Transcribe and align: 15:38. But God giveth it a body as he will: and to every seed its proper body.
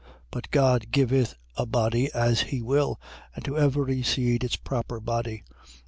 15:38. 0.01 0.09
But 0.31 0.49
God 0.49 0.87
giveth 0.91 1.31
it 1.33 1.37
a 1.57 1.65
body 1.67 2.11
as 2.11 2.41
he 2.41 2.59
will: 2.59 2.99
and 3.35 3.45
to 3.45 3.55
every 3.55 4.01
seed 4.01 4.43
its 4.43 4.55
proper 4.55 4.99
body. 4.99 5.43